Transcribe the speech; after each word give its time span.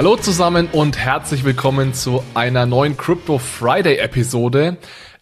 Hallo 0.00 0.16
zusammen 0.16 0.66
und 0.72 0.96
herzlich 0.96 1.44
willkommen 1.44 1.92
zu 1.92 2.24
einer 2.32 2.64
neuen 2.64 2.96
Crypto 2.96 3.36
Friday 3.36 3.98
Episode. 3.98 4.78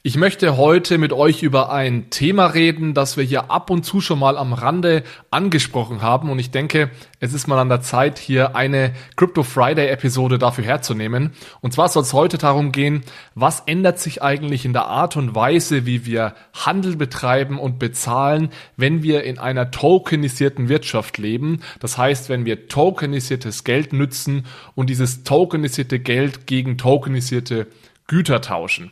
Ich 0.08 0.16
möchte 0.16 0.56
heute 0.56 0.96
mit 0.96 1.12
euch 1.12 1.42
über 1.42 1.70
ein 1.70 2.08
Thema 2.08 2.46
reden, 2.46 2.94
das 2.94 3.18
wir 3.18 3.24
hier 3.24 3.50
ab 3.50 3.68
und 3.68 3.84
zu 3.84 4.00
schon 4.00 4.18
mal 4.18 4.38
am 4.38 4.54
Rande 4.54 5.02
angesprochen 5.30 6.00
haben 6.00 6.30
und 6.30 6.38
ich 6.38 6.50
denke, 6.50 6.90
es 7.20 7.34
ist 7.34 7.46
mal 7.46 7.58
an 7.58 7.68
der 7.68 7.82
Zeit, 7.82 8.18
hier 8.18 8.56
eine 8.56 8.94
Crypto 9.16 9.42
Friday 9.42 9.88
Episode 9.88 10.38
dafür 10.38 10.64
herzunehmen. 10.64 11.32
Und 11.60 11.74
zwar 11.74 11.90
soll 11.90 12.04
es 12.04 12.14
heute 12.14 12.38
darum 12.38 12.72
gehen, 12.72 13.02
was 13.34 13.60
ändert 13.66 13.98
sich 13.98 14.22
eigentlich 14.22 14.64
in 14.64 14.72
der 14.72 14.86
Art 14.86 15.18
und 15.18 15.34
Weise, 15.34 15.84
wie 15.84 16.06
wir 16.06 16.32
Handel 16.54 16.96
betreiben 16.96 17.58
und 17.58 17.78
bezahlen, 17.78 18.48
wenn 18.78 19.02
wir 19.02 19.24
in 19.24 19.38
einer 19.38 19.70
tokenisierten 19.70 20.70
Wirtschaft 20.70 21.18
leben. 21.18 21.60
Das 21.80 21.98
heißt, 21.98 22.30
wenn 22.30 22.46
wir 22.46 22.68
tokenisiertes 22.68 23.62
Geld 23.62 23.92
nützen 23.92 24.46
und 24.74 24.88
dieses 24.88 25.22
tokenisierte 25.22 25.98
Geld 25.98 26.46
gegen 26.46 26.78
tokenisierte 26.78 27.66
Güter 28.08 28.40
tauschen. 28.40 28.90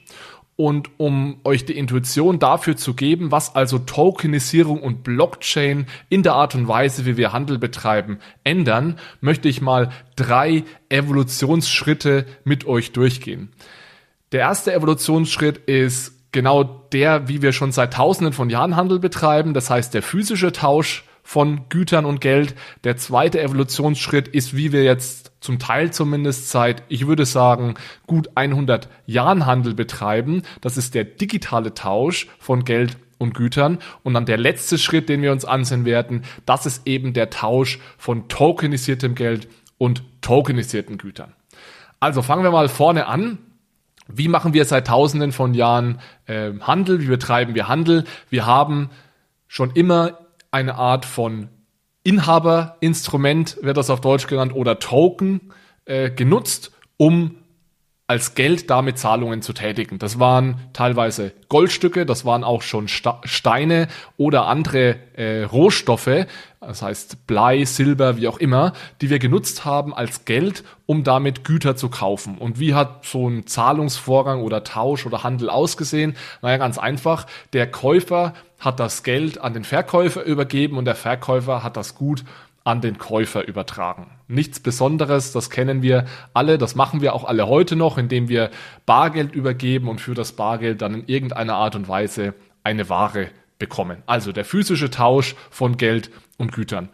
Und 0.57 0.89
um 0.97 1.39
euch 1.45 1.67
die 1.67 1.77
Intuition 1.77 2.39
dafür 2.39 2.79
zu 2.79 2.95
geben, 2.95 3.31
was 3.31 3.55
also 3.55 3.79
Tokenisierung 3.79 4.81
und 4.83 5.05
Blockchain 5.05 5.87
in 6.09 6.23
der 6.23 6.33
Art 6.33 6.55
und 6.55 6.67
Weise, 6.67 7.05
wie 7.05 7.19
wir 7.19 7.35
Handel 7.35 7.59
betreiben, 7.59 8.19
ändern, 8.43 8.99
möchte 9.21 9.49
ich 9.49 9.61
mal 9.61 9.91
drei 10.17 10.65
Evolutionsschritte 10.89 12.25
mit 12.45 12.67
euch 12.67 12.93
durchgehen. 12.93 13.53
Der 14.33 14.41
erste 14.41 14.73
Evolutionsschritt 14.73 15.59
ist 15.59 16.33
genau 16.33 16.65
der, 16.65 17.29
wie 17.29 17.43
wir 17.43 17.53
schon 17.53 17.73
seit 17.73 17.93
tausenden 17.95 18.33
von 18.33 18.49
Jahren 18.49 18.77
Handel 18.77 18.99
betreiben, 18.99 19.53
das 19.53 19.69
heißt 19.69 19.93
der 19.93 20.03
physische 20.03 20.53
Tausch 20.53 21.05
von 21.23 21.69
Gütern 21.69 22.05
und 22.05 22.21
Geld. 22.21 22.55
Der 22.85 22.97
zweite 22.97 23.41
Evolutionsschritt 23.41 24.29
ist, 24.29 24.57
wie 24.57 24.73
wir 24.73 24.85
jetzt 24.85 25.26
zum 25.47 25.61
Teil 25.61 25.93
zumindest 25.93 26.51
seit, 26.51 26.83
ich 26.89 27.07
würde 27.07 27.25
sagen, 27.25 27.75
gut 28.07 28.31
100 28.35 28.89
Jahren 29.07 29.47
Handel 29.47 29.75
betreiben. 29.75 30.43
Das 30.61 30.77
ist 30.77 30.95
der 30.95 31.05
digitale 31.05 31.73
Tausch 31.73 32.27
von 32.41 32.65
Geld 32.65 32.97
und 33.19 33.35
Gütern. 33.35 33.79
Und 34.03 34.15
dann 34.15 34.27
der 34.27 34.39
letzte 34.39 34.77
Schritt, 34.77 35.09
den 35.09 35.23
wir 35.23 35.31
uns 35.31 35.45
ansehen 35.45 35.85
werden, 35.85 36.25
das 36.45 36.67
ist 36.67 36.87
eben 36.87 37.13
der 37.13 37.31
Tausch 37.31 37.79
von 37.97 38.29
tokenisiertem 38.29 39.15
Geld 39.15 39.49
und 39.79 40.03
tokenisierten 40.21 40.99
Gütern. 40.99 41.33
Also 42.01 42.23
fangen 42.23 42.43
wir 42.43 42.51
mal 42.51 42.69
vorne 42.69 43.07
an. 43.07 43.39
Wie 44.09 44.29
machen 44.29 44.53
wir 44.53 44.65
seit 44.65 44.89
Tausenden 44.89 45.31
von 45.31 45.55
Jahren 45.55 46.01
äh, 46.27 46.53
Handel? 46.61 47.01
Wie 47.01 47.07
betreiben 47.07 47.55
wir 47.55 47.69
Handel? 47.69 48.05
Wir 48.31 48.47
haben 48.47 48.91
schon 49.47 49.71
immer 49.71 50.19
eine 50.51 50.75
Art 50.75 51.05
von 51.05 51.49
Inhaberinstrument, 52.07 53.59
wird 53.63 53.77
das 53.77 53.91
auf 53.91 54.01
Deutsch 54.01 54.29
genannt, 54.29 54.55
oder 54.55 54.79
Token 54.79 55.53
äh, 55.87 56.11
genutzt, 56.11 56.73
um 56.97 57.35
als 58.09 58.37
Geld 58.37 58.71
damit 58.71 58.99
Zahlungen 58.99 59.43
zu 59.43 59.53
tätigen. 59.53 59.99
Das 59.99 60.21
waren 60.21 60.61
teilweise 60.73 61.33
Goldstücke, 61.49 62.07
das 62.07 62.25
waren 62.25 62.45
auch 62.45 62.63
schon 62.63 62.87
Steine 62.89 63.89
oder 64.17 64.47
andere 64.47 64.97
äh, 65.17 65.43
Rohstoffe, 65.43 66.27
das 66.61 66.83
heißt 66.83 67.27
Blei, 67.27 67.65
Silber, 67.65 68.17
wie 68.17 68.29
auch 68.29 68.39
immer, 68.39 68.73
die 69.01 69.11
wir 69.11 69.19
genutzt 69.19 69.65
haben 69.65 69.93
als 69.93 70.25
Geld, 70.25 70.63
um 70.87 71.03
damit 71.03 71.45
Güter 71.45 71.77
zu 71.77 71.89
kaufen. 71.89 72.39
Und 72.39 72.61
wie 72.61 72.75
hat 72.75 73.05
so 73.05 73.29
ein 73.29 73.47
Zahlungsvorgang 73.47 74.41
oder 74.43 74.63
Tausch 74.63 75.05
oder 75.05 75.25
Handel 75.25 75.51
ausgesehen? 75.51 76.17
Naja, 76.43 76.57
ganz 76.59 76.79
einfach. 76.79 77.27
Der 77.53 77.71
Käufer 77.71 78.35
hat 78.59 78.81
das 78.81 79.03
Geld 79.03 79.39
an 79.39 79.53
den 79.53 79.65
Verkäufer 79.65 80.23
übergeben 80.23 80.79
und 80.79 80.87
der 80.87 80.95
Verkäufer 80.95 81.63
hat 81.63 81.77
das 81.77 81.95
Gut 81.95 82.25
an 82.67 82.81
den 82.81 82.99
Käufer 82.99 83.47
übertragen. 83.47 84.11
Nichts 84.27 84.59
Besonderes, 84.59 85.31
das 85.31 85.51
kennen 85.51 85.83
wir 85.83 86.07
alle, 86.35 86.59
das 86.59 86.75
machen 86.75 87.01
wir 87.01 87.15
auch 87.15 87.23
alle 87.23 87.47
heute 87.47 87.77
noch, 87.77 87.97
indem 87.97 88.29
wir 88.29 88.51
Bargeld 88.87 89.33
übergeben 89.37 89.89
und 89.89 90.01
für 90.01 90.15
das 90.15 90.33
Bargeld 90.33 90.83
dann 90.83 90.95
in 90.95 91.07
irgendeiner 91.07 91.55
Art 91.55 91.77
und 91.77 91.87
Weise 91.87 92.35
eine 92.65 92.89
Ware 92.89 93.29
bekommen. 93.61 94.03
Also 94.07 94.33
der 94.33 94.45
physische 94.45 94.91
Tausch 94.91 95.37
von 95.49 95.77
Geld 95.77 96.11
und 96.39 96.51
Gütern. 96.51 96.89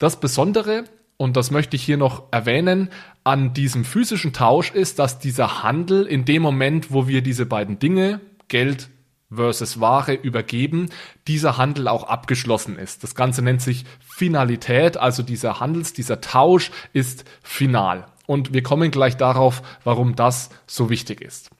Das 0.00 0.18
Besondere, 0.18 0.84
und 1.18 1.36
das 1.36 1.52
möchte 1.52 1.76
ich 1.76 1.84
hier 1.84 1.98
noch 1.98 2.24
erwähnen, 2.32 2.90
an 3.22 3.54
diesem 3.54 3.84
physischen 3.84 4.32
Tausch 4.32 4.72
ist, 4.72 4.98
dass 4.98 5.20
dieser 5.20 5.62
Handel 5.62 6.04
in 6.04 6.24
dem 6.24 6.42
Moment, 6.42 6.90
wo 6.90 7.06
wir 7.06 7.22
diese 7.22 7.46
beiden 7.46 7.78
Dinge, 7.78 8.20
Geld 8.48 8.88
versus 9.34 9.80
Ware 9.80 10.14
übergeben, 10.14 10.88
dieser 11.26 11.56
Handel 11.56 11.88
auch 11.88 12.04
abgeschlossen 12.04 12.76
ist. 12.78 13.02
Das 13.02 13.14
Ganze 13.14 13.42
nennt 13.42 13.62
sich 13.62 13.84
Finalität, 14.00 14.96
also 14.96 15.22
dieser 15.22 15.60
Handels, 15.60 15.92
dieser 15.92 16.20
Tausch 16.20 16.70
ist 16.92 17.24
final. 17.42 18.06
Und 18.26 18.52
wir 18.52 18.62
kommen 18.62 18.90
gleich 18.90 19.16
darauf, 19.16 19.62
warum 19.84 20.16
das 20.16 20.50
so 20.66 20.90
wichtig 20.90 21.20
ist. 21.20 21.50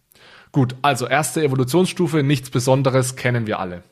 Gut, 0.52 0.76
also 0.82 1.06
erste 1.06 1.42
Evolutionsstufe, 1.42 2.22
nichts 2.22 2.50
Besonderes, 2.50 3.16
kennen 3.16 3.46
wir 3.46 3.58
alle. 3.58 3.82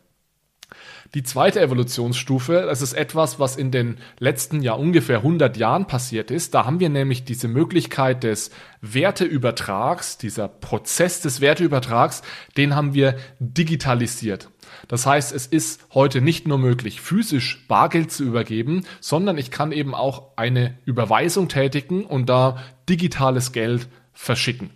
Die 1.15 1.25
zweite 1.25 1.60
Evolutionsstufe, 1.60 2.66
das 2.69 2.82
ist 2.82 2.93
etwas, 2.93 3.41
was 3.41 3.56
in 3.56 3.72
den 3.72 3.98
letzten 4.21 4.62
ja 4.62 4.75
ungefähr 4.75 5.19
100 5.19 5.56
Jahren 5.56 5.88
passiert 5.88 6.31
ist. 6.31 6.54
Da 6.54 6.66
haben 6.66 6.78
wir 6.78 6.88
nämlich 6.88 7.25
diese 7.25 7.48
Möglichkeit 7.48 8.22
des 8.22 8.53
Werteübertrags, 8.81 10.19
dieser 10.19 10.47
Prozess 10.47 11.21
des 11.21 11.41
Werteübertrags, 11.41 12.22
den 12.56 12.76
haben 12.76 12.94
wir 12.94 13.16
digitalisiert. 13.41 14.50
Das 14.87 15.04
heißt, 15.04 15.32
es 15.32 15.48
ist 15.48 15.81
heute 15.94 16.21
nicht 16.21 16.47
nur 16.47 16.59
möglich, 16.59 17.00
physisch 17.00 17.66
Bargeld 17.66 18.12
zu 18.12 18.22
übergeben, 18.22 18.84
sondern 19.00 19.37
ich 19.37 19.50
kann 19.50 19.72
eben 19.72 19.97
auch 19.97 20.37
eine 20.37 20.78
Überweisung 20.84 21.48
tätigen 21.48 22.04
und 22.04 22.28
da 22.28 22.62
digitales 22.88 23.50
Geld 23.50 23.88
verschicken. 24.12 24.71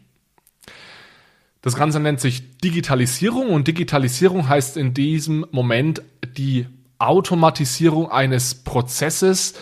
Das 1.64 1.76
Ganze 1.76 1.98
nennt 1.98 2.20
sich 2.20 2.58
Digitalisierung 2.58 3.48
und 3.48 3.66
Digitalisierung 3.66 4.50
heißt 4.50 4.76
in 4.76 4.92
diesem 4.92 5.47
Moment 5.50 6.02
die 6.36 6.66
Automatisierung 6.98 8.10
eines 8.10 8.54
Prozesses 8.54 9.54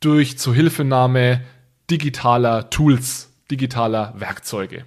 durch 0.00 0.36
Zuhilfenahme 0.36 1.42
digitaler 1.88 2.70
Tools, 2.70 3.30
digitaler 3.52 4.14
Werkzeuge. 4.16 4.84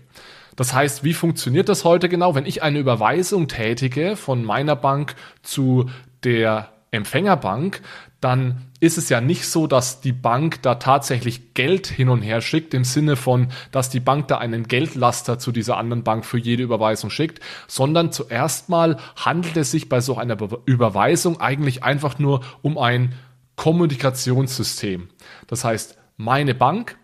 Das 0.57 0.73
heißt, 0.73 1.05
wie 1.05 1.13
funktioniert 1.13 1.69
das 1.69 1.85
heute 1.85 2.09
genau? 2.09 2.35
Wenn 2.35 2.45
ich 2.45 2.63
eine 2.63 2.79
Überweisung 2.79 3.47
tätige 3.47 4.17
von 4.17 4.43
meiner 4.43 4.75
Bank 4.75 5.15
zu 5.43 5.89
der 6.25 6.73
Empfängerbank, 6.97 7.81
dann 8.19 8.63
ist 8.79 8.97
es 8.97 9.09
ja 9.09 9.21
nicht 9.21 9.47
so, 9.47 9.67
dass 9.67 10.01
die 10.01 10.11
Bank 10.11 10.61
da 10.61 10.75
tatsächlich 10.75 11.53
Geld 11.53 11.87
hin 11.87 12.09
und 12.09 12.21
her 12.21 12.41
schickt, 12.41 12.73
im 12.73 12.83
Sinne 12.83 13.15
von, 13.15 13.47
dass 13.71 13.89
die 13.89 13.99
Bank 13.99 14.27
da 14.27 14.37
einen 14.37 14.67
Geldlaster 14.67 15.39
zu 15.39 15.51
dieser 15.51 15.77
anderen 15.77 16.03
Bank 16.03 16.25
für 16.25 16.37
jede 16.37 16.63
Überweisung 16.63 17.09
schickt, 17.09 17.39
sondern 17.67 18.11
zuerst 18.11 18.69
mal 18.69 18.97
handelt 19.15 19.57
es 19.57 19.71
sich 19.71 19.89
bei 19.89 20.01
so 20.01 20.17
einer 20.17 20.37
Überweisung 20.65 21.39
eigentlich 21.39 21.83
einfach 21.83 22.19
nur 22.19 22.41
um 22.61 22.77
ein 22.77 23.13
Kommunikationssystem. 23.55 25.09
Das 25.47 25.63
heißt, 25.63 25.97
meine 26.17 26.53
Bank 26.53 26.97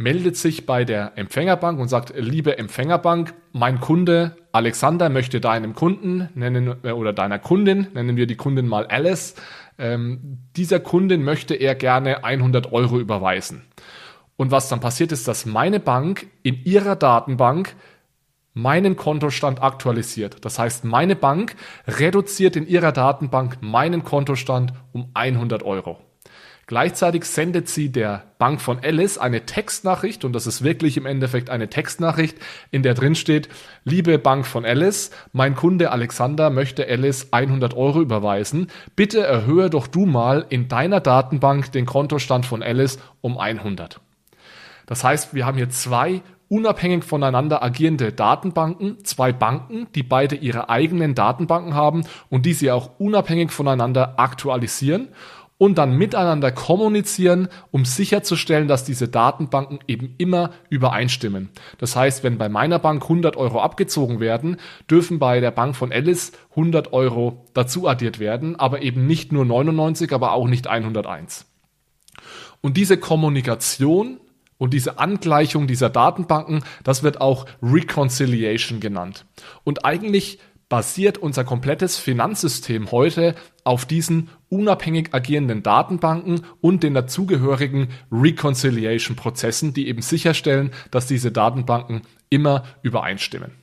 meldet 0.00 0.38
sich 0.38 0.64
bei 0.64 0.86
der 0.86 1.12
Empfängerbank 1.16 1.78
und 1.78 1.88
sagt, 1.88 2.14
liebe 2.16 2.56
Empfängerbank, 2.56 3.34
mein 3.52 3.80
Kunde 3.80 4.34
Alexander 4.50 5.10
möchte 5.10 5.40
deinem 5.40 5.74
Kunden 5.74 6.30
nennen 6.34 6.76
äh, 6.82 6.92
oder 6.92 7.12
deiner 7.12 7.38
Kundin, 7.38 7.88
nennen 7.92 8.16
wir 8.16 8.26
die 8.26 8.36
Kundin 8.36 8.66
mal 8.66 8.86
Alice, 8.86 9.34
ähm, 9.78 10.38
dieser 10.56 10.80
Kundin 10.80 11.22
möchte 11.22 11.54
er 11.54 11.74
gerne 11.74 12.24
100 12.24 12.72
Euro 12.72 12.98
überweisen. 12.98 13.62
Und 14.36 14.50
was 14.50 14.70
dann 14.70 14.80
passiert 14.80 15.12
ist, 15.12 15.28
dass 15.28 15.44
meine 15.44 15.80
Bank 15.80 16.28
in 16.42 16.64
ihrer 16.64 16.96
Datenbank 16.96 17.76
meinen 18.54 18.96
Kontostand 18.96 19.62
aktualisiert. 19.62 20.46
Das 20.46 20.58
heißt, 20.58 20.82
meine 20.86 21.14
Bank 21.14 21.56
reduziert 21.86 22.56
in 22.56 22.66
ihrer 22.66 22.92
Datenbank 22.92 23.58
meinen 23.60 24.02
Kontostand 24.02 24.72
um 24.92 25.10
100 25.12 25.62
Euro. 25.62 25.98
Gleichzeitig 26.70 27.24
sendet 27.24 27.68
sie 27.68 27.90
der 27.90 28.22
Bank 28.38 28.60
von 28.60 28.78
Alice 28.78 29.18
eine 29.18 29.44
Textnachricht 29.44 30.24
und 30.24 30.32
das 30.32 30.46
ist 30.46 30.62
wirklich 30.62 30.96
im 30.96 31.04
Endeffekt 31.04 31.50
eine 31.50 31.68
Textnachricht, 31.68 32.38
in 32.70 32.84
der 32.84 32.94
drin 32.94 33.16
steht, 33.16 33.48
liebe 33.82 34.20
Bank 34.20 34.46
von 34.46 34.64
Alice, 34.64 35.10
mein 35.32 35.56
Kunde 35.56 35.90
Alexander 35.90 36.48
möchte 36.48 36.86
Alice 36.86 37.32
100 37.32 37.74
Euro 37.74 38.00
überweisen. 38.00 38.68
Bitte 38.94 39.18
erhöhe 39.18 39.68
doch 39.68 39.88
du 39.88 40.06
mal 40.06 40.46
in 40.48 40.68
deiner 40.68 41.00
Datenbank 41.00 41.72
den 41.72 41.86
Kontostand 41.86 42.46
von 42.46 42.62
Alice 42.62 43.00
um 43.20 43.36
100. 43.36 44.00
Das 44.86 45.02
heißt, 45.02 45.34
wir 45.34 45.46
haben 45.46 45.56
hier 45.56 45.70
zwei 45.70 46.22
unabhängig 46.46 47.02
voneinander 47.02 47.64
agierende 47.64 48.12
Datenbanken, 48.12 49.04
zwei 49.04 49.32
Banken, 49.32 49.88
die 49.96 50.04
beide 50.04 50.36
ihre 50.36 50.68
eigenen 50.68 51.16
Datenbanken 51.16 51.74
haben 51.74 52.04
und 52.28 52.46
die 52.46 52.52
sie 52.52 52.70
auch 52.70 52.90
unabhängig 52.98 53.50
voneinander 53.50 54.20
aktualisieren 54.20 55.08
und 55.60 55.76
dann 55.76 55.98
miteinander 55.98 56.52
kommunizieren, 56.52 57.48
um 57.70 57.84
sicherzustellen, 57.84 58.66
dass 58.66 58.82
diese 58.82 59.08
Datenbanken 59.08 59.80
eben 59.86 60.14
immer 60.16 60.52
übereinstimmen. 60.70 61.50
Das 61.76 61.94
heißt, 61.94 62.24
wenn 62.24 62.38
bei 62.38 62.48
meiner 62.48 62.78
Bank 62.78 63.02
100 63.02 63.36
Euro 63.36 63.60
abgezogen 63.60 64.20
werden, 64.20 64.56
dürfen 64.90 65.18
bei 65.18 65.38
der 65.38 65.50
Bank 65.50 65.76
von 65.76 65.92
Alice 65.92 66.32
100 66.52 66.94
Euro 66.94 67.44
dazu 67.52 67.86
addiert 67.86 68.18
werden, 68.18 68.56
aber 68.56 68.80
eben 68.80 69.06
nicht 69.06 69.32
nur 69.32 69.44
99, 69.44 70.14
aber 70.14 70.32
auch 70.32 70.48
nicht 70.48 70.66
101. 70.66 71.44
Und 72.62 72.78
diese 72.78 72.96
Kommunikation 72.96 74.18
Und 74.60 74.74
diese 74.74 74.98
Angleichung 74.98 75.66
dieser 75.66 75.88
Datenbanken, 75.88 76.62
das 76.84 77.02
wird 77.02 77.18
auch 77.18 77.46
Reconciliation 77.62 78.78
genannt. 78.78 79.24
Und 79.64 79.86
eigentlich 79.86 80.38
basiert 80.70 81.18
unser 81.18 81.44
komplettes 81.44 81.98
Finanzsystem 81.98 82.90
heute 82.92 83.34
auf 83.64 83.84
diesen 83.84 84.30
unabhängig 84.48 85.12
agierenden 85.12 85.62
Datenbanken 85.62 86.46
und 86.62 86.82
den 86.82 86.94
dazugehörigen 86.94 87.88
Reconciliation-Prozessen, 88.10 89.74
die 89.74 89.88
eben 89.88 90.00
sicherstellen, 90.00 90.70
dass 90.90 91.06
diese 91.06 91.32
Datenbanken 91.32 92.02
immer 92.30 92.64
übereinstimmen. 92.82 93.59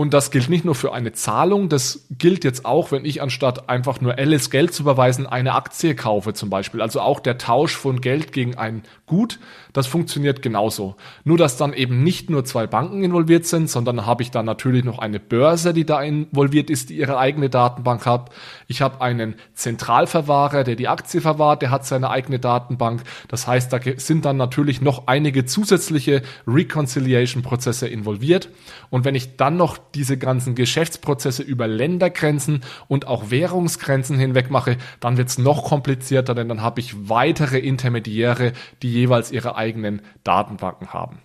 Und 0.00 0.14
das 0.14 0.30
gilt 0.30 0.48
nicht 0.48 0.64
nur 0.64 0.76
für 0.76 0.92
eine 0.92 1.10
Zahlung, 1.10 1.68
das 1.68 2.06
gilt 2.08 2.44
jetzt 2.44 2.64
auch, 2.64 2.92
wenn 2.92 3.04
ich 3.04 3.20
anstatt 3.20 3.68
einfach 3.68 4.00
nur 4.00 4.16
Alice 4.16 4.48
Geld 4.48 4.72
zu 4.72 4.84
überweisen, 4.84 5.26
eine 5.26 5.54
Aktie 5.54 5.96
kaufe 5.96 6.34
zum 6.34 6.50
Beispiel. 6.50 6.80
Also 6.80 7.00
auch 7.00 7.18
der 7.18 7.36
Tausch 7.36 7.76
von 7.76 8.00
Geld 8.00 8.30
gegen 8.30 8.56
ein 8.56 8.84
Gut, 9.06 9.40
das 9.72 9.88
funktioniert 9.88 10.40
genauso. 10.40 10.94
Nur, 11.24 11.36
dass 11.36 11.56
dann 11.56 11.72
eben 11.72 12.04
nicht 12.04 12.30
nur 12.30 12.44
zwei 12.44 12.68
Banken 12.68 13.02
involviert 13.02 13.46
sind, 13.46 13.68
sondern 13.68 14.06
habe 14.06 14.22
ich 14.22 14.30
dann 14.30 14.44
natürlich 14.46 14.84
noch 14.84 14.98
eine 15.00 15.18
Börse, 15.18 15.74
die 15.74 15.84
da 15.84 16.00
involviert 16.00 16.70
ist, 16.70 16.90
die 16.90 16.98
ihre 16.98 17.18
eigene 17.18 17.50
Datenbank 17.50 18.06
hat. 18.06 18.30
Ich 18.68 18.82
habe 18.82 19.00
einen 19.00 19.34
Zentralverwahrer, 19.54 20.62
der 20.62 20.76
die 20.76 20.86
Aktie 20.86 21.20
verwahrt, 21.20 21.62
der 21.62 21.72
hat 21.72 21.86
seine 21.86 22.10
eigene 22.10 22.38
Datenbank. 22.38 23.02
Das 23.26 23.48
heißt, 23.48 23.72
da 23.72 23.80
sind 23.96 24.26
dann 24.26 24.36
natürlich 24.36 24.80
noch 24.80 25.08
einige 25.08 25.44
zusätzliche 25.44 26.22
Reconciliation-Prozesse 26.46 27.88
involviert. 27.88 28.50
Und 28.90 29.04
wenn 29.04 29.16
ich 29.16 29.36
dann 29.36 29.56
noch 29.56 29.78
diese 29.94 30.18
ganzen 30.18 30.54
Geschäftsprozesse 30.54 31.42
über 31.42 31.66
Ländergrenzen 31.66 32.62
und 32.88 33.06
auch 33.06 33.30
Währungsgrenzen 33.30 34.18
hinweg 34.18 34.50
mache, 34.50 34.76
dann 35.00 35.16
wird 35.16 35.28
es 35.28 35.38
noch 35.38 35.64
komplizierter, 35.64 36.34
denn 36.34 36.48
dann 36.48 36.62
habe 36.62 36.80
ich 36.80 37.08
weitere 37.08 37.58
Intermediäre, 37.58 38.52
die 38.82 38.92
jeweils 38.92 39.30
ihre 39.32 39.56
eigenen 39.56 40.02
Datenbanken 40.24 40.92
haben. 40.92 41.20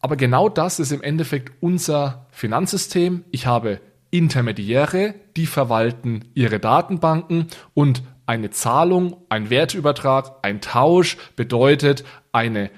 Aber 0.00 0.16
genau 0.16 0.48
das 0.48 0.78
ist 0.78 0.92
im 0.92 1.02
Endeffekt 1.02 1.52
unser 1.60 2.26
Finanzsystem. 2.30 3.24
Ich 3.30 3.46
habe 3.46 3.80
Intermediäre, 4.10 5.14
die 5.36 5.46
verwalten 5.46 6.26
ihre 6.34 6.60
Datenbanken 6.60 7.48
und 7.74 8.02
eine 8.26 8.50
Zahlung, 8.50 9.16
ein 9.28 9.50
Wertübertrag, 9.50 10.32
ein 10.42 10.60
Tausch 10.60 11.16
bedeutet 11.36 12.04
eine 12.32 12.70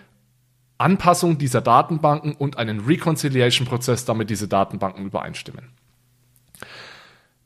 Anpassung 0.79 1.39
dieser 1.39 1.61
Datenbanken 1.61 2.35
und 2.35 2.57
einen 2.57 2.81
Reconciliation-Prozess, 2.81 4.05
damit 4.05 4.31
diese 4.31 4.49
Datenbanken 4.49 5.05
übereinstimmen. 5.05 5.73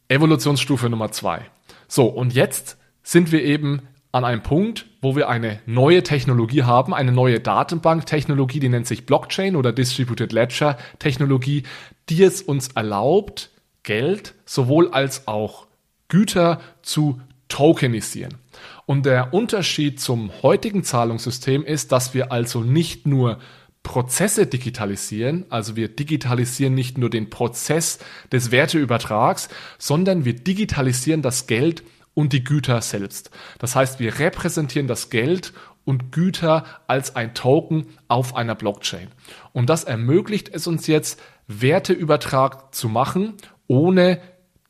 Evolutionsstufe 0.08 0.90
Nummer 0.90 1.10
zwei. 1.10 1.46
So, 1.88 2.06
und 2.06 2.34
jetzt 2.34 2.78
sind 3.02 3.32
wir 3.32 3.42
eben 3.42 3.82
an 4.12 4.26
einem 4.26 4.42
Punkt, 4.42 4.86
wo 5.00 5.16
wir 5.16 5.30
eine 5.30 5.60
neue 5.64 6.02
Technologie 6.02 6.64
haben, 6.64 6.92
eine 6.92 7.12
neue 7.12 7.40
Datenbanktechnologie, 7.40 8.60
die 8.60 8.68
nennt 8.68 8.86
sich 8.86 9.06
Blockchain 9.06 9.56
oder 9.56 9.72
Distributed 9.72 10.32
Ledger 10.32 10.76
Technologie, 10.98 11.62
die 12.10 12.22
es 12.22 12.42
uns 12.42 12.68
erlaubt, 12.68 13.50
Geld 13.82 14.34
sowohl 14.44 14.90
als 14.90 15.26
auch 15.26 15.66
Güter 16.08 16.60
zu 16.82 17.20
tokenisieren. 17.52 18.38
Und 18.86 19.04
der 19.04 19.34
Unterschied 19.34 20.00
zum 20.00 20.32
heutigen 20.42 20.84
Zahlungssystem 20.84 21.64
ist, 21.64 21.92
dass 21.92 22.14
wir 22.14 22.32
also 22.32 22.62
nicht 22.62 23.06
nur 23.06 23.38
Prozesse 23.82 24.46
digitalisieren, 24.46 25.44
also 25.50 25.76
wir 25.76 25.88
digitalisieren 25.88 26.74
nicht 26.74 26.96
nur 26.96 27.10
den 27.10 27.28
Prozess 27.28 27.98
des 28.32 28.52
Werteübertrags, 28.52 29.50
sondern 29.78 30.24
wir 30.24 30.34
digitalisieren 30.34 31.20
das 31.20 31.46
Geld 31.46 31.82
und 32.14 32.32
die 32.32 32.42
Güter 32.42 32.80
selbst. 32.80 33.30
Das 33.58 33.76
heißt, 33.76 34.00
wir 34.00 34.18
repräsentieren 34.18 34.86
das 34.86 35.10
Geld 35.10 35.52
und 35.84 36.10
Güter 36.10 36.64
als 36.86 37.16
ein 37.16 37.34
Token 37.34 37.86
auf 38.08 38.34
einer 38.34 38.54
Blockchain. 38.54 39.08
Und 39.52 39.68
das 39.68 39.84
ermöglicht 39.84 40.48
es 40.48 40.66
uns 40.66 40.86
jetzt, 40.86 41.20
Werteübertrag 41.48 42.74
zu 42.74 42.88
machen, 42.88 43.34
ohne 43.66 44.20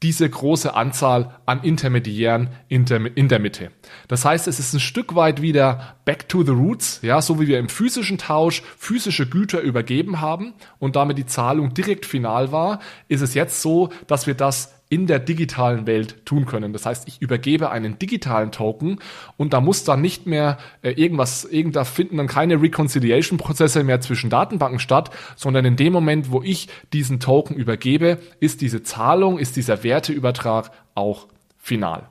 diese 0.03 0.29
große 0.29 0.75
Anzahl 0.75 1.39
an 1.47 1.63
Intermediären 1.63 2.49
in 2.69 2.85
der, 2.85 3.17
in 3.17 3.29
der 3.29 3.39
Mitte. 3.39 3.71
Das 4.09 4.25
heißt, 4.25 4.49
es 4.49 4.59
ist 4.59 4.75
ein 4.75 4.81
Stück 4.81 5.15
weit 5.15 5.41
wieder 5.41 5.97
back 6.05 6.29
to 6.29 6.43
the 6.43 6.51
roots, 6.51 7.01
ja, 7.03 7.23
so 7.23 7.41
wie 7.41 7.47
wir 7.47 7.59
im 7.59 7.69
physischen 7.69 8.19
Tausch 8.19 8.63
physische 8.77 9.29
Güter 9.29 9.61
übergeben 9.61 10.21
haben 10.21 10.55
und 10.79 10.97
damit 10.97 11.19
die 11.19 11.27
Zahlung 11.27 11.75
direkt 11.75 12.05
final 12.05 12.53
war, 12.53 12.81
ist 13.09 13.21
es 13.21 13.35
jetzt 13.35 13.63
so, 13.63 13.91
dass 14.07 14.27
wir 14.27 14.35
das 14.35 14.75
in 14.93 15.07
der 15.07 15.21
digitalen 15.21 15.87
Welt 15.87 16.27
tun 16.27 16.45
können. 16.45 16.75
Das 16.75 16.85
heißt, 16.85 17.09
ich 17.09 17.23
übergebe 17.23 17.71
einen 17.71 17.99
digitalen 17.99 18.53
Token 18.53 18.99
und 19.39 19.55
da 19.55 19.63
muss 19.63 19.85
dann 19.85 20.03
nicht 20.03 20.27
mehr 20.27 20.59
äh, 20.83 20.91
irgendwas, 20.91 21.47
irgendda 21.47 21.85
finden 21.85 22.19
dann 22.19 22.27
keine 22.27 22.61
Reconciliation-Prozesse 22.61 23.85
mehr 23.85 24.03
zwischen 24.03 24.29
Datenbanken 24.29 24.81
statt, 24.81 25.09
sondern 25.35 25.65
in 25.65 25.77
dem 25.77 25.95
Moment, 25.95 26.31
wo 26.31 26.43
ich 26.43 26.69
diesen 26.93 27.21
Token 27.21 27.57
übergebe, 27.57 28.19
ist 28.39 28.61
diese 28.61 28.83
Zahlung, 28.83 29.39
ist 29.39 29.57
dieser 29.57 29.83
Werteübertrag 29.83 30.71
auch 30.95 31.27
final. 31.57 32.11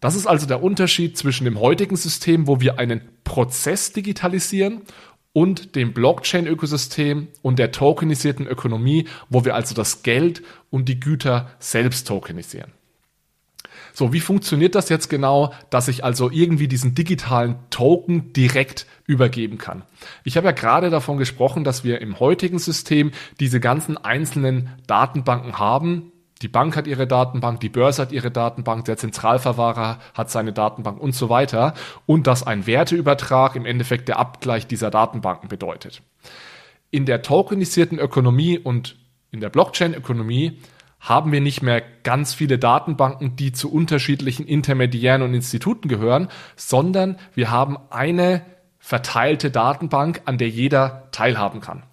Das 0.00 0.16
ist 0.16 0.26
also 0.26 0.46
der 0.46 0.64
Unterschied 0.64 1.16
zwischen 1.16 1.44
dem 1.44 1.60
heutigen 1.60 1.94
System, 1.94 2.48
wo 2.48 2.60
wir 2.60 2.80
einen 2.80 3.02
Prozess 3.22 3.92
digitalisieren 3.92 4.82
und 5.34 5.74
dem 5.74 5.92
Blockchain-Ökosystem 5.92 7.28
und 7.42 7.58
der 7.58 7.72
tokenisierten 7.72 8.46
Ökonomie, 8.46 9.08
wo 9.28 9.44
wir 9.44 9.54
also 9.54 9.74
das 9.74 10.02
Geld 10.02 10.42
und 10.70 10.88
die 10.88 11.00
Güter 11.00 11.50
selbst 11.58 12.08
tokenisieren. 12.08 12.72
So, 13.92 14.12
wie 14.12 14.20
funktioniert 14.20 14.74
das 14.74 14.88
jetzt 14.88 15.08
genau, 15.08 15.52
dass 15.70 15.88
ich 15.88 16.04
also 16.04 16.30
irgendwie 16.30 16.68
diesen 16.68 16.94
digitalen 16.94 17.56
Token 17.70 18.32
direkt 18.32 18.86
übergeben 19.06 19.58
kann? 19.58 19.82
Ich 20.24 20.36
habe 20.36 20.46
ja 20.46 20.52
gerade 20.52 20.90
davon 20.90 21.16
gesprochen, 21.16 21.64
dass 21.64 21.84
wir 21.84 22.00
im 22.00 22.18
heutigen 22.20 22.58
System 22.58 23.10
diese 23.38 23.60
ganzen 23.60 23.96
einzelnen 23.96 24.70
Datenbanken 24.86 25.58
haben, 25.58 26.12
die 26.44 26.48
Bank 26.48 26.76
hat 26.76 26.86
ihre 26.86 27.06
Datenbank, 27.06 27.60
die 27.60 27.70
Börse 27.70 28.02
hat 28.02 28.12
ihre 28.12 28.30
Datenbank, 28.30 28.84
der 28.84 28.98
Zentralverwahrer 28.98 29.98
hat 30.12 30.30
seine 30.30 30.52
Datenbank 30.52 31.00
und 31.00 31.14
so 31.14 31.30
weiter. 31.30 31.72
Und 32.04 32.26
dass 32.26 32.46
ein 32.46 32.66
Werteübertrag 32.66 33.56
im 33.56 33.64
Endeffekt 33.64 34.08
der 34.08 34.18
Abgleich 34.18 34.66
dieser 34.66 34.90
Datenbanken 34.90 35.48
bedeutet. 35.48 36.02
In 36.90 37.06
der 37.06 37.22
tokenisierten 37.22 37.98
Ökonomie 37.98 38.58
und 38.58 38.96
in 39.30 39.40
der 39.40 39.48
Blockchain-Ökonomie 39.48 40.58
haben 41.00 41.32
wir 41.32 41.40
nicht 41.40 41.62
mehr 41.62 41.82
ganz 42.02 42.34
viele 42.34 42.58
Datenbanken, 42.58 43.36
die 43.36 43.52
zu 43.52 43.72
unterschiedlichen 43.72 44.46
Intermediären 44.46 45.22
und 45.22 45.32
Instituten 45.32 45.88
gehören, 45.88 46.28
sondern 46.56 47.16
wir 47.34 47.50
haben 47.50 47.78
eine 47.88 48.42
verteilte 48.78 49.50
Datenbank, 49.50 50.20
an 50.26 50.36
der 50.36 50.50
jeder 50.50 51.08
teilhaben 51.10 51.62
kann. 51.62 51.84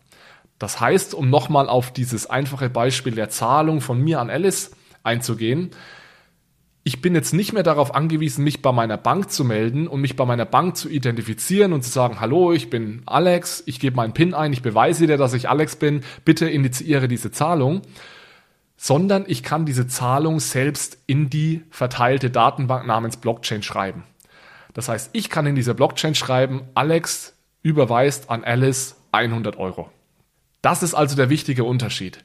Das 0.62 0.80
heißt, 0.80 1.16
um 1.16 1.32
nochmal 1.32 1.68
auf 1.68 1.92
dieses 1.92 2.30
einfache 2.30 2.70
Beispiel 2.70 3.16
der 3.16 3.32
Zahlung 3.32 3.82
von 3.82 4.00
mir 4.00 4.20
an 4.20 4.30
Alice 4.30 4.70
einzugehen, 5.02 5.72
ich 6.84 7.02
bin 7.02 7.16
jetzt 7.16 7.34
nicht 7.34 7.52
mehr 7.52 7.64
darauf 7.64 7.96
angewiesen, 7.96 8.44
mich 8.44 8.62
bei 8.62 8.72
meiner 8.72 8.98
Bank 8.98 9.32
zu 9.32 9.44
melden 9.44 9.88
und 9.88 10.02
mich 10.02 10.16
bei 10.16 10.24
meiner 10.24 10.46
Bank 10.46 10.78
zu 10.78 10.88
identifizieren 10.88 11.74
und 11.74 11.82
zu 11.82 11.90
sagen, 11.90 12.20
hallo, 12.20 12.54
ich 12.54 12.70
bin 12.70 13.02
Alex, 13.08 13.64
ich 13.66 13.80
gebe 13.80 13.96
meinen 13.96 14.14
PIN 14.14 14.36
ein, 14.36 14.54
ich 14.54 14.62
beweise 14.62 15.08
dir, 15.08 15.18
dass 15.18 15.34
ich 15.34 15.50
Alex 15.50 15.78
bin, 15.78 16.02
bitte 16.26 16.48
initiiere 16.48 17.08
diese 17.08 17.32
Zahlung, 17.32 17.82
sondern 18.78 19.26
ich 19.28 19.42
kann 19.42 19.66
diese 19.66 19.88
Zahlung 19.88 20.40
selbst 20.40 21.00
in 21.08 21.32
die 21.32 21.64
verteilte 21.72 22.30
Datenbank 22.30 22.86
namens 22.86 23.18
Blockchain 23.18 23.64
schreiben. 23.64 24.04
Das 24.76 24.90
heißt, 24.90 25.10
ich 25.14 25.32
kann 25.32 25.48
in 25.48 25.56
dieser 25.56 25.74
Blockchain 25.74 26.14
schreiben, 26.14 26.62
Alex 26.76 27.36
überweist 27.64 28.30
an 28.30 28.44
Alice 28.44 28.96
100 29.12 29.58
Euro. 29.58 29.90
Das 30.62 30.84
ist 30.84 30.94
also 30.94 31.16
der 31.16 31.30
wichtige 31.30 31.64
Unterschied. 31.64 32.24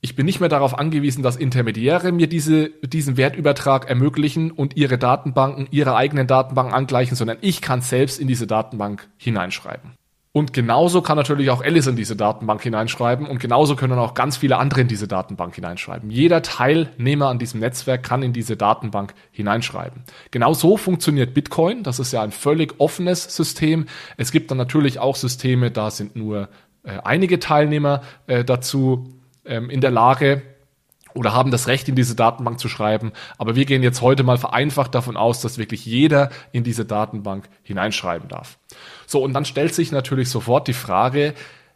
Ich 0.00 0.16
bin 0.16 0.26
nicht 0.26 0.38
mehr 0.40 0.50
darauf 0.50 0.78
angewiesen, 0.78 1.22
dass 1.22 1.36
Intermediäre 1.36 2.12
mir 2.12 2.26
diese, 2.26 2.68
diesen 2.82 3.16
Wertübertrag 3.16 3.88
ermöglichen 3.88 4.50
und 4.50 4.76
ihre 4.76 4.98
Datenbanken, 4.98 5.66
ihre 5.70 5.96
eigenen 5.96 6.26
Datenbanken 6.26 6.74
angleichen, 6.74 7.16
sondern 7.16 7.38
ich 7.40 7.62
kann 7.62 7.80
selbst 7.80 8.20
in 8.20 8.28
diese 8.28 8.46
Datenbank 8.46 9.08
hineinschreiben. 9.16 9.92
Und 10.36 10.52
genauso 10.52 11.00
kann 11.00 11.16
natürlich 11.16 11.48
auch 11.48 11.62
Alice 11.62 11.86
in 11.86 11.94
diese 11.94 12.16
Datenbank 12.16 12.60
hineinschreiben 12.60 13.24
und 13.26 13.38
genauso 13.38 13.76
können 13.76 13.96
auch 13.98 14.14
ganz 14.14 14.36
viele 14.36 14.58
andere 14.58 14.80
in 14.80 14.88
diese 14.88 15.06
Datenbank 15.06 15.54
hineinschreiben. 15.54 16.10
Jeder 16.10 16.42
Teilnehmer 16.42 17.28
an 17.28 17.38
diesem 17.38 17.60
Netzwerk 17.60 18.02
kann 18.02 18.24
in 18.24 18.32
diese 18.32 18.56
Datenbank 18.56 19.14
hineinschreiben. 19.30 20.02
Genauso 20.32 20.76
funktioniert 20.76 21.34
Bitcoin. 21.34 21.84
Das 21.84 22.00
ist 22.00 22.12
ja 22.12 22.22
ein 22.22 22.32
völlig 22.32 22.74
offenes 22.80 23.34
System. 23.34 23.86
Es 24.16 24.32
gibt 24.32 24.50
dann 24.50 24.58
natürlich 24.58 24.98
auch 24.98 25.14
Systeme, 25.14 25.70
da 25.70 25.92
sind 25.92 26.16
nur 26.16 26.48
äh, 26.84 26.98
einige 27.02 27.38
Teilnehmer 27.38 28.02
äh, 28.26 28.44
dazu 28.44 29.14
ähm, 29.44 29.70
in 29.70 29.80
der 29.80 29.90
Lage 29.90 30.42
oder 31.14 31.32
haben 31.32 31.50
das 31.50 31.68
Recht, 31.68 31.88
in 31.88 31.94
diese 31.94 32.16
Datenbank 32.16 32.58
zu 32.58 32.68
schreiben. 32.68 33.12
Aber 33.38 33.54
wir 33.54 33.64
gehen 33.64 33.82
jetzt 33.82 34.02
heute 34.02 34.24
mal 34.24 34.36
vereinfacht 34.36 34.94
davon 34.94 35.16
aus, 35.16 35.40
dass 35.40 35.58
wirklich 35.58 35.86
jeder 35.86 36.30
in 36.52 36.64
diese 36.64 36.84
Datenbank 36.84 37.48
hineinschreiben 37.62 38.28
darf. 38.28 38.58
So, 39.06 39.22
und 39.22 39.32
dann 39.32 39.44
stellt 39.44 39.74
sich 39.74 39.92
natürlich 39.92 40.28
sofort 40.28 40.66
die 40.66 40.72
Frage, 40.72 41.34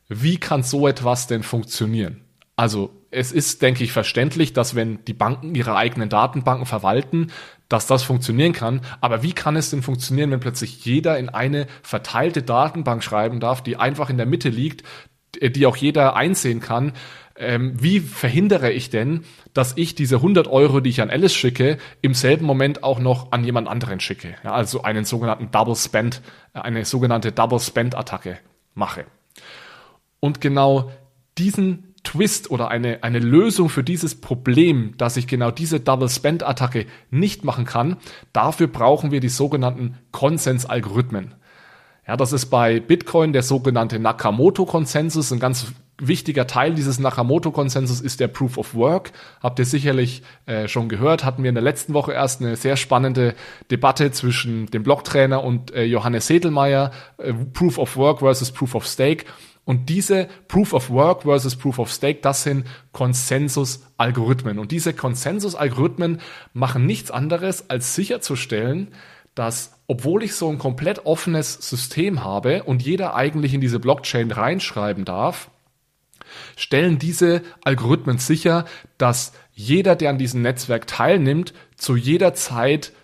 wie 0.09 0.39
kann 0.39 0.63
so 0.63 0.89
etwas 0.89 1.27
denn 1.27 1.43
funktionieren? 1.43 2.23
Also 2.57 2.91
es 3.11 3.33
ist, 3.33 3.63
denke 3.63 3.85
ich, 3.85 3.93
verständlich, 3.93 4.53
dass 4.53 4.75
wenn 4.75 5.05
die 5.07 5.15
Banken 5.15 5.55
ihre 5.55 5.77
eigenen 5.77 6.09
Datenbanken 6.09 6.67
verwalten, 6.67 7.33
dass 7.69 7.87
das 7.87 8.03
funktionieren 8.03 8.53
kann. 8.53 8.81
Aber 9.01 9.23
wie 9.23 9.33
kann 9.33 9.57
es 9.57 9.71
denn 9.71 9.83
funktionieren, 9.83 10.31
wenn 10.31 10.41
plötzlich 10.41 10.85
jeder 10.85 11.19
in 11.19 11.29
eine 11.29 11.67
verteilte 11.83 12.43
Datenbank 12.43 13.03
schreiben 13.03 13.41
darf, 13.41 13.63
die 13.63 13.77
einfach 13.77 14.11
in 14.11 14.17
der 14.17 14.27
Mitte 14.27 14.49
liegt, 14.49 14.83
die 15.41 15.67
auch 15.67 15.77
jeder 15.77 16.17
einsehen 16.17 16.61
kann? 16.61 16.93
Ähm, 17.37 17.81
wie 17.81 18.01
verhindere 18.01 18.73
ich 18.73 18.91
denn, 18.91 19.25
dass 19.55 19.77
ich 19.77 19.95
diese 19.95 20.17
100 20.17 20.49
Euro, 20.49 20.81
die 20.81 20.91
ich 20.91 21.01
an 21.01 21.11
Alice 21.11 21.35
schicke, 21.35 21.79
im 22.03 22.13
selben 22.13 22.45
Moment 22.45 22.83
auch 22.83 22.99
noch 22.99 23.31
an 23.31 23.45
jemand 23.45 23.69
anderen 23.69 24.01
schicke? 24.01 24.35
Ja, 24.43 24.53
also 24.53 24.83
einen 24.83 25.05
sogenannten 25.05 25.51
Double 25.51 25.77
Spend, 25.77 26.21
äh, 26.53 26.61
eine 26.61 26.85
sogenannte 26.85 27.31
Double 27.31 27.61
Spend 27.61 27.95
Attacke 27.95 28.39
mache. 28.75 29.05
Und 30.21 30.41
genau 30.41 30.91
diesen 31.39 31.88
Twist 32.09 32.51
oder 32.51 32.69
eine, 32.69 33.03
eine 33.03 33.19
Lösung 33.19 33.69
für 33.69 33.85
dieses 33.85 34.19
Problem, 34.19 34.95
dass 34.97 35.19
ich 35.19 35.27
genau 35.27 35.51
diese 35.51 35.79
Double 35.79 36.09
Spend 36.09 36.43
Attacke 36.43 36.87
nicht 37.11 37.45
machen 37.45 37.67
kann, 37.67 37.99
dafür 38.33 38.67
brauchen 38.67 39.11
wir 39.11 39.21
die 39.21 39.29
sogenannten 39.29 39.99
Konsensalgorithmen. 40.11 41.35
Ja, 42.07 42.17
das 42.17 42.33
ist 42.33 42.47
bei 42.47 42.81
Bitcoin 42.81 43.35
der 43.35 43.43
sogenannte 43.43 43.99
Nakamoto-Konsensus. 43.99 45.31
Ein 45.33 45.39
ganz 45.39 45.75
wichtiger 45.99 46.47
Teil 46.47 46.73
dieses 46.73 46.99
Nakamoto-Konsensus 46.99 48.01
ist 48.01 48.21
der 48.21 48.29
Proof 48.29 48.57
of 48.57 48.75
Work. 48.75 49.13
Habt 49.43 49.59
ihr 49.59 49.67
sicherlich 49.67 50.23
äh, 50.47 50.67
schon 50.67 50.89
gehört. 50.89 51.27
Hatten 51.27 51.43
wir 51.43 51.51
in 51.51 51.55
der 51.55 51.65
letzten 51.65 51.93
Woche 51.93 52.13
erst 52.13 52.41
eine 52.41 52.57
sehr 52.57 52.79
spannende 52.79 53.35
Debatte 53.71 54.11
zwischen 54.13 54.65
dem 54.69 54.83
Blocktrainer 54.83 55.45
und 55.45 55.75
äh, 55.75 55.85
Johannes 55.85 56.27
Sedelmeier. 56.27 56.91
Äh, 57.19 57.35
Proof 57.35 57.77
of 57.77 57.99
Work 57.99 58.21
versus 58.21 58.51
Proof 58.51 58.75
of 58.75 58.87
Stake. 58.87 59.27
Und 59.69 59.91
diese 59.91 60.29
Proof 60.49 60.73
of 60.73 60.89
Work 60.89 61.25
versus 61.25 61.55
Proof 61.55 61.79
of 61.79 61.93
Stake, 61.93 62.21
das 62.23 62.43
sind 62.43 62.67
Konsensus-Algorithmen. 62.93 64.59
Und 64.59 64.73
diese 64.73 64.95
Konsensus-Algorithmen 64.95 66.23
machen 66.55 66.87
nichts 66.87 67.11
anderes, 67.11 67.69
als 67.69 67.95
sicherzustellen, 67.95 68.95
dass 69.35 69.79
obwohl 69.87 70.23
ich 70.23 70.35
so 70.37 70.49
ein 70.49 70.57
komplett 70.57 71.05
offenes 71.05 71.53
System 71.53 72.25
habe 72.25 72.63
und 72.63 72.81
jeder 72.81 73.15
eigentlich 73.15 73.53
in 73.53 73.61
diese 73.61 73.79
Blockchain 73.79 74.31
reinschreiben 74.31 75.05
darf, 75.05 75.51
stellen 76.57 76.99
diese 76.99 77.43
Algorithmen 77.63 78.17
sicher, 78.17 78.65
dass 78.97 79.35
jeder, 79.53 79.97
der 79.97 80.09
an 80.09 80.17
diesem 80.17 80.41
Netzwerk 80.41 80.87
teilnimmt, 80.87 81.53
zu 81.77 81.95
jeder 81.95 82.33
Zeit 82.33 82.95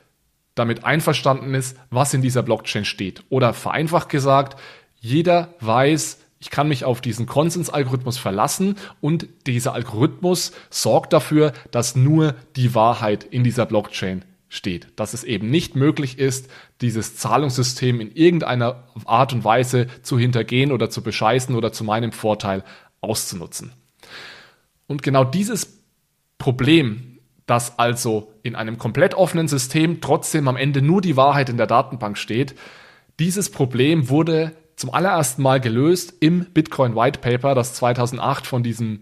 damit 0.54 0.82
einverstanden 0.82 1.52
ist, 1.52 1.76
was 1.90 2.14
in 2.14 2.22
dieser 2.22 2.42
Blockchain 2.42 2.86
steht. 2.86 3.22
Oder 3.28 3.52
vereinfacht 3.52 4.08
gesagt, 4.08 4.58
jeder 4.98 5.52
weiß, 5.60 6.20
ich 6.44 6.50
kann 6.50 6.68
mich 6.68 6.84
auf 6.84 7.00
diesen 7.00 7.24
Konsensalgorithmus 7.24 8.18
verlassen 8.18 8.76
und 9.00 9.26
dieser 9.46 9.72
Algorithmus 9.72 10.52
sorgt 10.68 11.14
dafür, 11.14 11.54
dass 11.70 11.96
nur 11.96 12.34
die 12.54 12.74
Wahrheit 12.74 13.24
in 13.24 13.44
dieser 13.44 13.64
Blockchain 13.64 14.26
steht. 14.50 14.88
Dass 14.96 15.14
es 15.14 15.24
eben 15.24 15.48
nicht 15.48 15.74
möglich 15.74 16.18
ist, 16.18 16.50
dieses 16.82 17.16
Zahlungssystem 17.16 17.98
in 17.98 18.12
irgendeiner 18.14 18.84
Art 19.06 19.32
und 19.32 19.42
Weise 19.42 19.86
zu 20.02 20.18
hintergehen 20.18 20.70
oder 20.70 20.90
zu 20.90 21.02
bescheißen 21.02 21.54
oder 21.54 21.72
zu 21.72 21.82
meinem 21.82 22.12
Vorteil 22.12 22.62
auszunutzen. 23.00 23.72
Und 24.86 25.02
genau 25.02 25.24
dieses 25.24 25.78
Problem, 26.36 27.20
dass 27.46 27.78
also 27.78 28.34
in 28.42 28.54
einem 28.54 28.76
komplett 28.76 29.14
offenen 29.14 29.48
System 29.48 30.02
trotzdem 30.02 30.46
am 30.46 30.58
Ende 30.58 30.82
nur 30.82 31.00
die 31.00 31.16
Wahrheit 31.16 31.48
in 31.48 31.56
der 31.56 31.66
Datenbank 31.66 32.18
steht, 32.18 32.54
dieses 33.18 33.50
Problem 33.50 34.10
wurde 34.10 34.52
zum 34.84 34.92
allerersten 34.92 35.40
Mal 35.40 35.60
gelöst 35.60 36.12
im 36.20 36.44
Bitcoin 36.44 36.94
White 36.94 37.20
Paper, 37.20 37.54
das 37.54 37.72
2008 37.72 38.46
von 38.46 38.62
diesem 38.62 39.00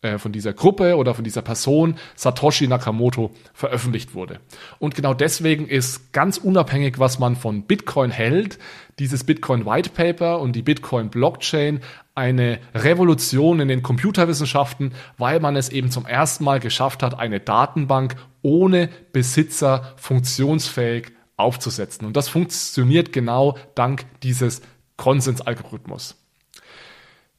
äh, 0.00 0.18
von 0.18 0.32
dieser 0.32 0.52
Gruppe 0.52 0.96
oder 0.96 1.14
von 1.14 1.22
dieser 1.22 1.42
Person 1.42 1.94
Satoshi 2.16 2.66
Nakamoto 2.66 3.30
veröffentlicht 3.54 4.16
wurde. 4.16 4.40
Und 4.80 4.96
genau 4.96 5.14
deswegen 5.14 5.68
ist 5.68 6.12
ganz 6.12 6.38
unabhängig, 6.38 6.98
was 6.98 7.20
man 7.20 7.36
von 7.36 7.62
Bitcoin 7.68 8.10
hält, 8.10 8.58
dieses 8.98 9.22
Bitcoin 9.22 9.64
White 9.64 9.90
Paper 9.90 10.40
und 10.40 10.56
die 10.56 10.62
Bitcoin 10.62 11.08
Blockchain 11.08 11.82
eine 12.16 12.58
Revolution 12.74 13.60
in 13.60 13.68
den 13.68 13.84
Computerwissenschaften, 13.84 14.92
weil 15.18 15.38
man 15.38 15.54
es 15.54 15.68
eben 15.68 15.92
zum 15.92 16.04
ersten 16.04 16.42
Mal 16.42 16.58
geschafft 16.58 17.04
hat, 17.04 17.16
eine 17.16 17.38
Datenbank 17.38 18.16
ohne 18.42 18.88
Besitzer 19.12 19.94
funktionsfähig 19.98 21.12
aufzusetzen. 21.36 22.06
Und 22.06 22.16
das 22.16 22.28
funktioniert 22.28 23.12
genau 23.12 23.56
dank 23.76 24.04
dieses 24.24 24.62
Konsensalgorithmus. 24.96 26.16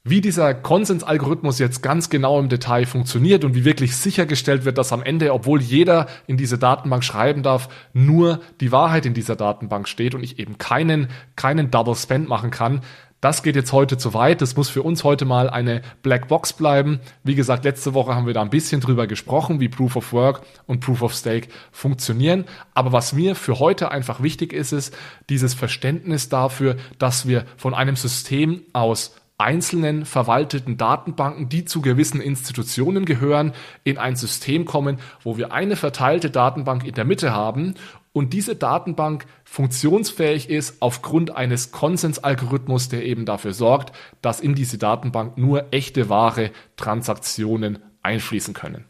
Wie 0.05 0.19
dieser 0.19 0.53
Konsensalgorithmus 0.53 1.59
jetzt 1.59 1.81
ganz 1.81 2.09
genau 2.09 2.37
im 2.37 2.49
Detail 2.49 2.85
funktioniert 2.85 3.45
und 3.45 3.55
wie 3.55 3.63
wirklich 3.63 3.95
sichergestellt 3.95 4.65
wird, 4.65 4.77
dass 4.77 4.91
am 4.91 5.01
Ende, 5.01 5.33
obwohl 5.33 5.61
jeder 5.61 6.07
in 6.27 6.35
diese 6.35 6.57
Datenbank 6.57 7.05
schreiben 7.05 7.41
darf, 7.41 7.69
nur 7.93 8.41
die 8.59 8.73
Wahrheit 8.73 9.05
in 9.05 9.13
dieser 9.13 9.37
Datenbank 9.37 9.87
steht 9.87 10.13
und 10.13 10.21
ich 10.21 10.39
eben 10.39 10.57
keinen, 10.57 11.07
keinen 11.37 11.71
Double 11.71 11.95
Spend 11.95 12.27
machen 12.27 12.51
kann, 12.51 12.81
das 13.23 13.41
geht 13.41 13.55
jetzt 13.55 13.71
heute 13.71 13.97
zu 13.97 14.13
weit. 14.13 14.41
Das 14.41 14.57
muss 14.57 14.67
für 14.67 14.83
uns 14.83 15.05
heute 15.05 15.23
mal 15.23 15.49
eine 15.49 15.81
Black 16.01 16.27
Box 16.27 16.51
bleiben. 16.51 16.99
Wie 17.23 17.35
gesagt, 17.35 17.63
letzte 17.63 17.93
Woche 17.93 18.15
haben 18.15 18.27
wir 18.27 18.33
da 18.33 18.41
ein 18.41 18.49
bisschen 18.49 18.81
drüber 18.81 19.07
gesprochen, 19.07 19.61
wie 19.61 19.69
Proof 19.69 19.95
of 19.95 20.11
Work 20.11 20.41
und 20.65 20.81
Proof 20.81 21.01
of 21.01 21.13
Stake 21.13 21.47
funktionieren. 21.71 22.43
Aber 22.73 22.91
was 22.91 23.13
mir 23.13 23.35
für 23.35 23.59
heute 23.59 23.91
einfach 23.91 24.21
wichtig 24.21 24.51
ist, 24.51 24.73
ist 24.73 24.93
dieses 25.29 25.53
Verständnis 25.53 26.27
dafür, 26.27 26.75
dass 26.99 27.25
wir 27.25 27.45
von 27.55 27.73
einem 27.73 27.95
System 27.95 28.63
aus 28.73 29.15
einzelnen 29.37 30.05
verwalteten 30.05 30.77
Datenbanken, 30.77 31.47
die 31.47 31.63
zu 31.63 31.81
gewissen 31.81 32.21
Institutionen 32.21 33.05
gehören, 33.05 33.53
in 33.85 33.97
ein 33.97 34.17
System 34.17 34.65
kommen, 34.65 34.99
wo 35.23 35.37
wir 35.37 35.53
eine 35.53 35.77
verteilte 35.77 36.29
Datenbank 36.29 36.85
in 36.85 36.93
der 36.93 37.05
Mitte 37.05 37.31
haben 37.33 37.75
und 38.13 38.31
diese 38.31 38.55
Datenbank 38.55 39.25
funktionsfähig 39.43 40.49
ist 40.49 40.77
aufgrund 40.81 41.35
eines 41.35 41.71
Konsensalgorithmus, 41.71 42.87
der 42.87 43.03
eben 43.03 43.25
dafür 43.25 43.53
sorgt, 43.53 43.91
dass 44.21 44.39
in 44.39 44.53
diese 44.53 44.77
Datenbank 44.77 45.37
nur 45.37 45.65
echte 45.71 46.09
wahre 46.09 46.51
Transaktionen 46.77 47.79
einfließen 48.03 48.53
können. 48.53 48.85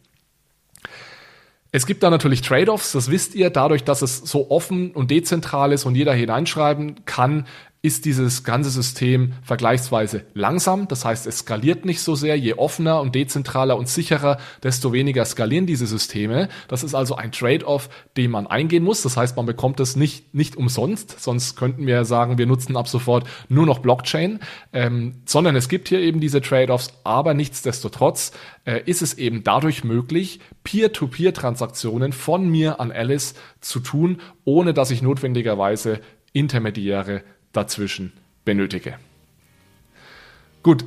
Es 1.71 1.87
gibt 1.87 2.03
da 2.03 2.09
natürlich 2.09 2.41
Trade-offs, 2.41 2.91
das 2.91 3.09
wisst 3.09 3.33
ihr, 3.33 3.49
dadurch, 3.49 3.83
dass 3.83 4.03
es 4.03 4.17
so 4.17 4.51
offen 4.51 4.91
und 4.91 5.09
dezentral 5.09 5.71
ist 5.71 5.85
und 5.85 5.95
jeder 5.95 6.13
hineinschreiben 6.13 7.05
kann, 7.05 7.47
ist 7.83 8.05
dieses 8.05 8.45
ganze 8.45 8.69
System 8.69 9.33
vergleichsweise 9.43 10.23
langsam. 10.33 10.87
Das 10.87 11.03
heißt, 11.03 11.27
es 11.27 11.39
skaliert 11.39 11.83
nicht 11.83 11.99
so 11.99 12.15
sehr. 12.15 12.37
Je 12.37 12.53
offener 12.53 13.01
und 13.01 13.13
dezentraler 13.13 13.75
und 13.75 13.89
sicherer, 13.89 14.37
desto 14.63 14.93
weniger 14.93 15.25
skalieren 15.25 15.65
diese 15.65 15.85
Systeme. 15.85 16.47
Das 16.69 16.85
ist 16.85 16.95
also 16.95 17.15
ein 17.15 17.33
Trade-off, 17.33 17.89
den 18.15 18.31
man 18.31 18.47
eingehen 18.47 18.85
muss. 18.85 19.01
Das 19.01 19.17
heißt, 19.17 19.35
man 19.35 19.45
bekommt 19.45 19.81
es 19.81 19.97
nicht, 19.97 20.33
nicht 20.33 20.55
umsonst. 20.55 21.19
Sonst 21.19 21.57
könnten 21.57 21.85
wir 21.85 22.05
sagen, 22.05 22.37
wir 22.37 22.45
nutzen 22.45 22.77
ab 22.77 22.87
sofort 22.87 23.27
nur 23.49 23.65
noch 23.65 23.79
Blockchain. 23.79 24.39
Ähm, 24.71 25.15
sondern 25.25 25.57
es 25.57 25.67
gibt 25.67 25.89
hier 25.89 25.99
eben 25.99 26.21
diese 26.21 26.39
Trade-offs. 26.39 26.93
Aber 27.03 27.33
nichtsdestotrotz 27.33 28.31
äh, 28.63 28.79
ist 28.85 29.01
es 29.01 29.15
eben 29.15 29.43
dadurch 29.43 29.83
möglich, 29.83 30.39
Peer-to-Peer-Transaktionen 30.63 32.13
von 32.13 32.47
mir 32.47 32.79
an 32.79 32.93
Alice 32.93 33.33
zu 33.59 33.81
tun, 33.81 34.21
ohne 34.45 34.73
dass 34.73 34.89
ich 34.89 35.01
notwendigerweise 35.01 35.99
Intermediäre 36.31 37.23
dazwischen 37.53 38.11
benötige. 38.43 38.95
Gut, 40.63 40.85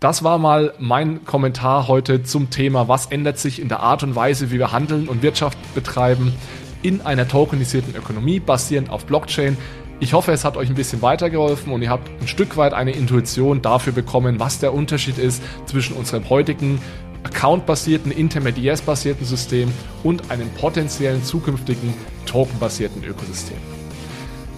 das 0.00 0.22
war 0.22 0.38
mal 0.38 0.74
mein 0.78 1.24
Kommentar 1.24 1.88
heute 1.88 2.22
zum 2.22 2.50
Thema, 2.50 2.86
was 2.86 3.06
ändert 3.06 3.38
sich 3.38 3.60
in 3.60 3.68
der 3.68 3.80
Art 3.80 4.02
und 4.02 4.14
Weise, 4.14 4.50
wie 4.50 4.58
wir 4.58 4.72
handeln 4.72 5.08
und 5.08 5.22
Wirtschaft 5.22 5.58
betreiben 5.74 6.34
in 6.82 7.00
einer 7.00 7.26
tokenisierten 7.26 7.96
Ökonomie 7.96 8.38
basierend 8.38 8.90
auf 8.90 9.06
Blockchain. 9.06 9.56
Ich 9.98 10.12
hoffe, 10.12 10.32
es 10.32 10.44
hat 10.44 10.58
euch 10.58 10.68
ein 10.68 10.74
bisschen 10.74 11.00
weitergeholfen 11.00 11.72
und 11.72 11.80
ihr 11.80 11.88
habt 11.88 12.10
ein 12.20 12.28
Stück 12.28 12.58
weit 12.58 12.74
eine 12.74 12.92
Intuition 12.92 13.62
dafür 13.62 13.94
bekommen, 13.94 14.38
was 14.38 14.58
der 14.58 14.74
Unterschied 14.74 15.16
ist 15.16 15.42
zwischen 15.64 15.96
unserem 15.96 16.28
heutigen 16.28 16.80
Account-basierten, 17.24 18.12
Intermediärs-basierten 18.12 19.24
System 19.24 19.72
und 20.04 20.30
einem 20.30 20.50
potenziellen 20.50 21.24
zukünftigen 21.24 21.94
Token-basierten 22.26 23.02
Ökosystem. 23.02 23.75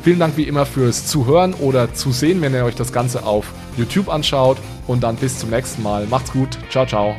Vielen 0.03 0.19
Dank 0.19 0.37
wie 0.37 0.45
immer 0.45 0.65
fürs 0.65 1.07
Zuhören 1.07 1.55
oder 1.55 1.93
Zusehen, 1.93 2.41
wenn 2.41 2.55
ihr 2.55 2.65
euch 2.65 2.77
das 2.77 2.93
Ganze 2.93 3.25
auf 3.27 3.53
YouTube 3.77 4.09
anschaut. 4.09 4.59
Und 4.87 5.03
dann 5.03 5.17
bis 5.17 5.39
zum 5.39 5.51
nächsten 5.51 5.83
Mal. 5.83 6.07
Macht's 6.07 6.33
gut. 6.33 6.59
Ciao, 6.71 6.87
ciao. 6.87 7.15